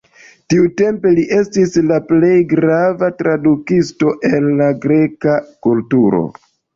[0.51, 6.23] Tiutempe li estis la plej grava tradukisto el la greka kulturo.